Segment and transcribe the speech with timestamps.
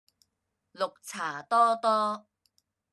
[0.73, 2.25] 綠茶多多